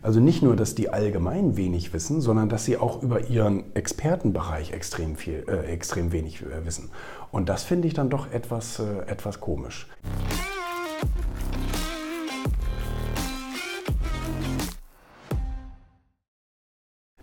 [0.00, 4.70] Also nicht nur, dass die allgemein wenig wissen, sondern dass sie auch über ihren Expertenbereich
[4.72, 6.90] extrem, viel, äh, extrem wenig äh, wissen.
[7.32, 9.88] Und das finde ich dann doch etwas, äh, etwas komisch.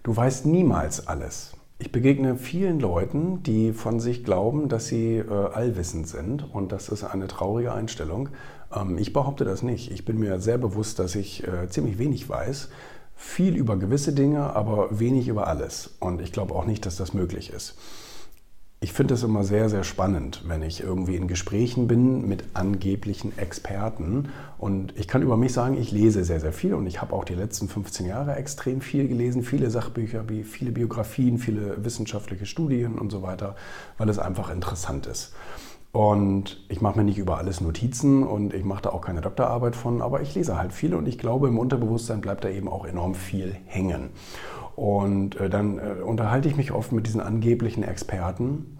[0.03, 1.53] Du weißt niemals alles.
[1.77, 6.87] Ich begegne vielen Leuten, die von sich glauben, dass sie äh, allwissend sind und das
[6.87, 8.29] ist eine traurige Einstellung.
[8.73, 9.91] Ähm, ich behaupte das nicht.
[9.91, 12.69] Ich bin mir sehr bewusst, dass ich äh, ziemlich wenig weiß.
[13.17, 15.95] Viel über gewisse Dinge, aber wenig über alles.
[15.99, 17.75] Und ich glaube auch nicht, dass das möglich ist.
[18.85, 23.35] Ich finde es immer sehr, sehr spannend, wenn ich irgendwie in Gesprächen bin mit angeblichen
[23.35, 24.29] Experten.
[24.59, 27.23] Und ich kann über mich sagen, ich lese sehr, sehr viel und ich habe auch
[27.23, 33.11] die letzten 15 Jahre extrem viel gelesen, viele Sachbücher, viele Biografien, viele wissenschaftliche Studien und
[33.11, 33.55] so weiter,
[33.97, 35.33] weil es einfach interessant ist.
[35.91, 39.75] Und ich mache mir nicht über alles Notizen und ich mache da auch keine Doktorarbeit
[39.75, 42.85] von, aber ich lese halt viel und ich glaube, im Unterbewusstsein bleibt da eben auch
[42.85, 44.11] enorm viel hängen.
[44.75, 48.74] Und äh, dann äh, unterhalte ich mich oft mit diesen angeblichen Experten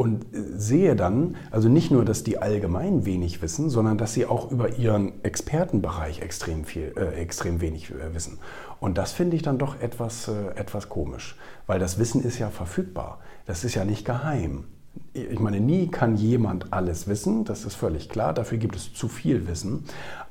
[0.00, 4.50] und sehe dann, also nicht nur, dass die allgemein wenig wissen, sondern dass sie auch
[4.50, 8.38] über ihren Expertenbereich extrem, viel, äh, extrem wenig äh, wissen.
[8.80, 12.48] Und das finde ich dann doch etwas, äh, etwas komisch, weil das Wissen ist ja
[12.48, 13.18] verfügbar.
[13.44, 14.64] Das ist ja nicht geheim
[15.12, 19.08] ich meine, nie kann jemand alles wissen, das ist völlig klar, dafür gibt es zu
[19.08, 19.84] viel Wissen.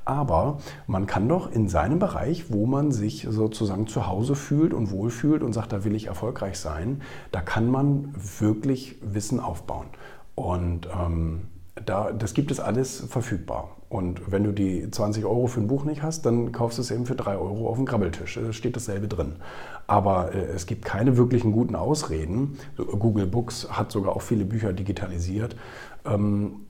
[0.06, 4.90] Aber man kann doch in seinem Bereich, wo man sich sozusagen zu Hause fühlt und
[4.90, 7.02] wohlfühlt und sagt, da will ich erfolgreich sein,
[7.32, 9.88] da kann man wirklich Wissen aufbauen.
[10.36, 11.42] Und ähm,
[11.86, 13.76] da, das gibt es alles verfügbar.
[13.90, 16.92] Und wenn du die 20 Euro für ein Buch nicht hast, dann kaufst du es
[16.92, 18.40] eben für 3 Euro auf dem Grabbeltisch.
[18.42, 19.38] Da steht dasselbe drin.
[19.88, 22.60] Aber äh, es gibt keine wirklichen guten Ausreden.
[22.78, 25.56] Google Books hat sogar auch viele Bücher digitalisiert.
[26.06, 26.68] Ähm,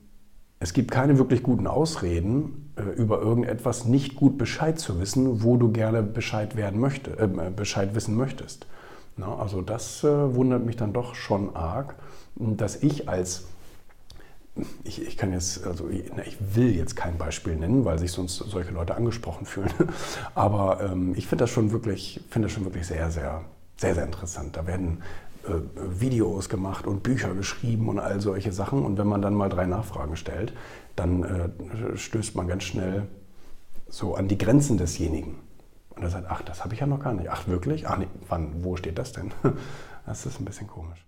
[0.62, 5.58] es gibt keine wirklich guten Ausreden, äh, über irgendetwas nicht gut Bescheid zu wissen, wo
[5.58, 8.68] du gerne Bescheid, werden möchte, äh, Bescheid wissen möchtest.
[9.18, 11.96] Na, also das äh, wundert mich dann doch schon arg,
[12.36, 13.46] dass ich als
[14.84, 18.72] ich, ich, kann jetzt, also ich, will jetzt kein Beispiel nennen, weil sich sonst solche
[18.72, 19.72] Leute angesprochen fühlen.
[20.36, 23.44] Aber ähm, ich finde das schon wirklich, finde das schon wirklich sehr, sehr,
[23.78, 24.56] sehr, sehr interessant.
[24.58, 25.04] Da werden
[25.48, 25.52] äh,
[26.00, 28.84] Videos gemacht und Bücher geschrieben und all solche Sachen.
[28.84, 30.54] Und wenn man dann mal drei Nachfragen stellt,
[30.96, 33.08] dann äh, stößt man ganz schnell
[33.88, 35.36] so an die Grenzen desjenigen.
[35.90, 37.30] Und er sagt, ach, das habe ich ja noch gar nicht.
[37.30, 37.88] Ach, wirklich?
[37.88, 39.32] Ach, nee, wann, wo steht das denn?
[40.06, 41.06] Das ist ein bisschen komisch.